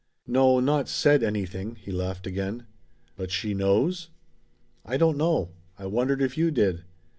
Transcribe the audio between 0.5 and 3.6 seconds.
not said anything," he laughed again. "But she